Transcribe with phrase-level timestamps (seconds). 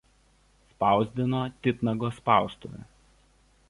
[0.71, 2.85] Spausdino „Titnago“ spaustuvė.